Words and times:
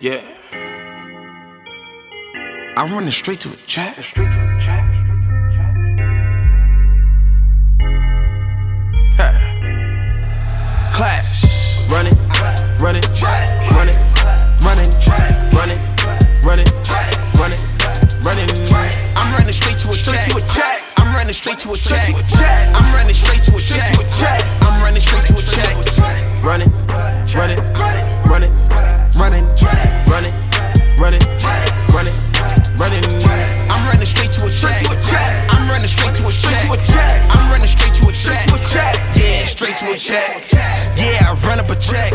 Yeah. 0.00 0.20
I'm 2.76 2.92
running 2.92 3.10
straight 3.12 3.40
to 3.40 3.52
a 3.52 3.56
chat. 3.66 3.96
Class. 10.94 11.86
Run 11.90 12.06
it, 12.06 12.14
run 12.80 12.96
it, 12.96 13.06
run 13.22 13.44
it, 13.44 13.50
run 13.70 13.88
it, 13.88 13.98
run 14.64 14.78
it, 14.80 15.84
run 16.44 16.60
it, 16.60 16.70
run 17.34 17.52
it. 17.52 17.64
I'm 19.16 19.32
running 19.34 19.52
straight 19.52 19.78
to 19.78 19.90
a 19.90 19.94
chat. 19.94 20.82
I'm 20.96 21.14
running 21.14 21.32
straight 21.32 21.58
to 21.60 21.72
a 21.72 21.76
chat. 21.76 22.72
I'm 22.74 22.94
running 22.94 23.14
straight 23.14 23.42
to 23.44 23.56
a 23.56 23.60
chat. 23.60 24.43
To 39.84 39.92
a 39.92 39.98
chat. 39.98 40.52
Yeah, 40.96 41.28
I 41.28 41.34
run 41.46 41.60
up 41.60 41.68
a 41.68 41.76
check. 41.76 42.12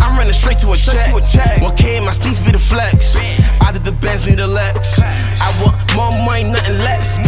I'm 0.00 0.16
running 0.16 0.32
straight 0.32 0.58
to 0.58 0.72
a 0.72 0.76
check. 0.76 1.10
1K, 1.10 2.04
my 2.04 2.12
sneaks 2.12 2.40
be 2.40 2.52
the 2.52 2.58
flex. 2.58 3.16
Out 3.60 3.76
of 3.76 3.84
the 3.84 3.92
Benz, 3.92 4.26
need 4.26 4.40
a 4.40 4.46
Lex. 4.46 5.00
I 5.00 5.50
want 5.62 5.76
more 5.96 6.12
money, 6.24 6.44
nothing 6.44 6.78
less. 6.78 7.18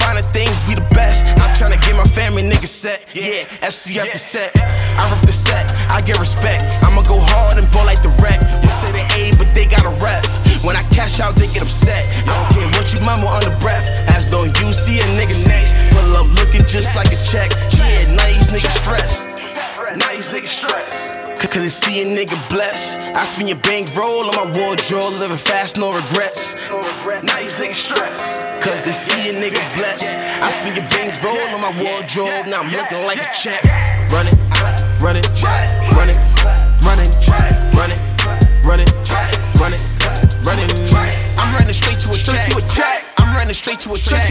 Finding 0.00 0.24
things 0.32 0.58
be 0.66 0.74
the 0.74 0.86
best. 0.90 1.26
I'm 1.40 1.54
trying 1.56 1.72
to 1.72 1.80
get 1.80 1.96
my 1.96 2.04
family 2.04 2.42
niggas 2.42 2.72
set. 2.72 3.04
Yeah, 3.14 3.44
FC 3.64 3.98
up 3.98 4.12
the 4.12 4.18
set. 4.18 4.52
I 4.56 5.08
rep 5.10 5.24
the 5.24 5.32
set, 5.32 5.72
I 5.88 6.00
get 6.02 6.18
respect. 6.18 6.64
I'ma 6.84 7.02
go 7.08 7.18
hard 7.20 7.58
and 7.58 7.70
ball 7.72 7.86
like 7.86 8.02
the 8.02 8.12
wreck. 8.20 8.40
We 8.62 8.70
say 8.70 8.92
they 8.92 9.06
A, 9.16 9.32
but 9.38 9.48
they 9.54 9.64
got 9.66 9.84
a 9.84 9.94
ref. 10.04 10.26
When 10.64 10.76
I 10.76 10.82
cash 10.94 11.18
out, 11.18 11.34
they 11.34 11.48
get 11.48 11.62
upset. 11.62 12.06
I 12.28 12.30
don't 12.30 12.48
care 12.54 12.68
what 12.78 12.86
you 12.94 13.00
mama 13.02 13.26
on 13.26 13.42
the 13.42 13.54
breath. 13.58 13.90
As 14.14 14.32
long 14.32 14.46
you 14.46 14.70
see 14.70 15.00
a 15.00 15.06
nigga 15.18 15.34
next. 15.48 15.74
Pull 15.90 16.14
up 16.14 16.28
looking 16.38 16.62
just 16.70 16.94
like 16.94 17.10
a 17.10 17.18
check. 17.26 17.50
Yeah, 17.74 18.01
Cause 21.52 21.60
they 21.60 21.68
see 21.68 22.00
a 22.00 22.06
nigga 22.06 22.32
blessed. 22.48 23.12
I 23.12 23.24
spend 23.24 23.50
your 23.50 23.58
bank 23.58 23.94
roll 23.94 24.24
on 24.24 24.34
my 24.40 24.48
wardrobe, 24.56 25.20
living 25.20 25.36
fast, 25.36 25.76
no 25.76 25.92
regrets. 25.92 26.56
Now 26.72 27.36
these 27.36 27.60
niggas 27.60 27.74
stressed. 27.74 28.64
Cause 28.64 28.86
they 28.86 28.92
see 28.92 29.28
a 29.28 29.34
nigga 29.36 29.60
blessed. 29.76 30.16
I 30.40 30.48
spend 30.48 30.80
your 30.80 30.88
bank 30.88 31.12
roll 31.22 31.36
on 31.52 31.60
my 31.60 31.68
wardrobe, 31.76 32.48
now 32.48 32.62
I'm 32.64 32.72
looking 32.72 33.04
like 33.04 33.20
a 33.20 33.28
check. 33.36 33.62
Run 34.08 34.32
it, 34.32 34.36
run 35.04 35.20
it, 35.20 35.28
run 35.44 35.60
it, 35.68 35.76
run 35.92 36.08
it, 36.08 36.16
run 36.80 37.00
it, 37.04 37.20
run 37.76 37.92
it, 37.92 38.00
run 38.64 38.80
it, 38.80 38.88
run 39.52 40.56
it. 40.56 40.72
I'm 41.36 41.52
running 41.52 41.74
straight 41.74 42.00
to 42.00 42.12
a 42.12 42.16
check. 42.16 43.04
I'm 43.18 43.36
running 43.36 43.52
straight 43.52 43.80
to 43.80 43.92
a 43.92 43.98
check. 43.98 44.24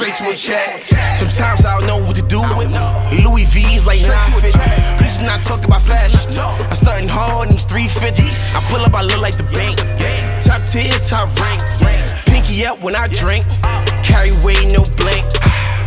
Straight 0.00 0.16
to 0.16 0.32
a 0.32 0.36
check. 0.36 0.80
Sometimes 1.18 1.66
I 1.66 1.76
don't 1.76 1.86
know 1.86 1.98
what 1.98 2.16
to 2.16 2.22
do 2.22 2.40
with 2.56 2.72
me. 2.72 2.80
Louis 3.20 3.44
V's 3.52 3.84
like 3.84 4.00
950. 4.00 4.56
Please 4.96 5.20
not 5.20 5.44
talk 5.44 5.62
about 5.66 5.82
fashion. 5.82 6.24
I'm 6.40 6.74
starting 6.74 7.06
hard 7.06 7.48
in 7.48 7.52
these 7.52 7.66
350s. 7.66 8.56
I 8.56 8.64
pull 8.72 8.80
up, 8.80 8.94
I 8.94 9.02
look 9.02 9.20
like 9.20 9.36
the 9.36 9.44
bank. 9.52 9.76
Top 10.40 10.64
tier, 10.72 10.96
top 11.04 11.28
rank. 11.36 11.60
Pinky 12.24 12.64
up 12.64 12.80
when 12.80 12.96
I 12.96 13.08
drink. 13.08 13.44
Carry 14.00 14.32
weight, 14.40 14.72
no 14.72 14.88
blank. 14.96 15.26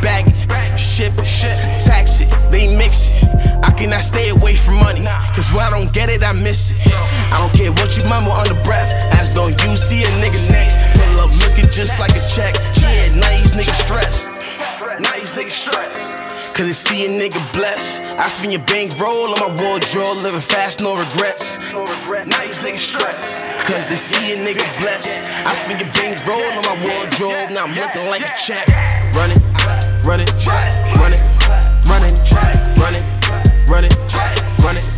Bag 0.06 0.30
it, 0.30 0.78
ship 0.78 1.14
it, 1.18 1.26
tax 1.82 2.22
it, 2.22 2.30
they 2.52 2.70
mix 2.78 3.10
it. 3.10 3.24
I 3.64 3.72
cannot 3.72 4.02
stay 4.02 4.30
away 4.30 4.56
from 4.56 4.76
money, 4.76 5.02
cause 5.34 5.50
when 5.54 5.64
I 5.64 5.72
don't 5.72 5.92
get 5.94 6.10
it, 6.10 6.22
I 6.22 6.34
miss 6.34 6.76
it. 6.76 6.94
I 7.34 7.40
don't 7.40 7.54
care 7.56 7.72
what 7.72 7.98
you 7.98 8.04
mama 8.08 8.30
on 8.30 8.46
the 8.46 8.62
breath, 8.66 8.94
as 9.18 9.36
long 9.36 9.52
you 9.52 9.74
see 9.80 10.04
a 10.04 10.12
nigga 10.22 10.52
next. 10.52 10.78
Pull 10.94 11.22
up 11.24 11.32
looking 11.40 11.72
just 11.72 11.98
like 11.98 12.12
a 12.12 12.22
check. 12.30 12.54
These 13.54 13.68
niggas 13.68 13.86
stressed. 13.86 14.32
Now 15.00 15.14
these 15.14 15.36
niggas 15.38 15.52
stressed. 15.52 16.58
Cause 16.58 16.66
they 16.66 16.74
see 16.74 17.06
a 17.06 17.10
nigga 17.10 17.38
blessed. 17.54 18.18
I 18.18 18.28
spend 18.28 18.52
your 18.52 18.66
bank 18.66 18.98
roll 18.98 19.30
on 19.30 19.38
my 19.38 19.54
wardrobe, 19.62 20.26
living 20.26 20.42
fast, 20.42 20.82
no 20.82 20.96
regrets. 20.98 21.60
Now 21.62 22.42
these 22.42 22.58
niggas 22.66 22.82
stressed. 22.82 23.22
Cause 23.70 23.94
they 23.94 23.96
see 23.96 24.34
a 24.34 24.38
nigga 24.42 24.66
blessed. 24.82 25.22
I 25.46 25.54
spend 25.54 25.86
your 25.86 25.94
bank 25.94 26.26
roll 26.26 26.42
on 26.42 26.66
my 26.66 26.82
wardrobe, 26.82 27.54
now 27.54 27.70
I'm 27.70 27.76
looking 27.78 28.10
like 28.10 28.26
a 28.26 28.34
check. 28.42 28.66
Run 29.14 29.30
it, 29.30 29.38
run 30.02 30.18
it, 30.26 30.34
run 30.50 30.66
it, 30.66 30.74
run 30.98 31.14
it, 31.14 31.22
run 31.86 32.02
it, 32.02 32.18
run 32.74 32.96
it, 32.98 33.06
run 33.70 33.86
it, 33.86 33.94
run 34.66 34.74
it. 34.74 34.94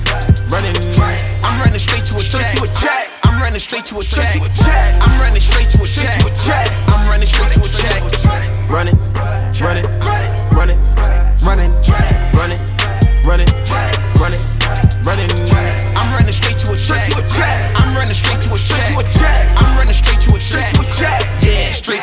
I'm 1.43 1.59
running 1.59 1.79
straight 1.79 2.07
to 2.07 2.15
a 2.15 2.23
check. 2.23 3.11
I'm 3.23 3.41
running 3.41 3.59
straight 3.59 3.83
to 3.91 3.99
a 3.99 4.03
check. 4.03 4.39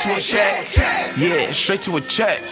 To 0.03 0.17
a 0.17 0.21
check. 0.21 0.77
Yeah, 1.17 1.53
straight 1.53 1.83
to 1.83 1.97
a 1.97 2.01
check. 2.01 2.43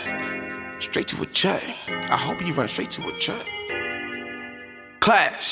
Straight 0.79 1.09
to 1.09 1.21
a 1.23 1.27
check. 1.27 1.63
I 1.89 2.17
hope 2.17 2.41
you 2.47 2.55
run 2.55 2.69
straight 2.69 2.91
to 2.91 3.09
a 3.09 3.19
check. 3.19 3.45
Class. 5.01 5.51